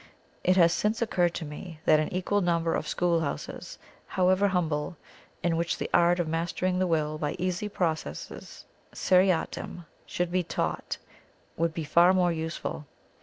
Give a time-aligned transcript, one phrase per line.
[0.43, 3.77] It has since occurred to me that an equal number of school houses,
[4.07, 4.97] however humble,
[5.43, 10.97] in which the art of mastering the Will by easy processes seriatim should be taught,
[11.55, 12.87] would be far more useful.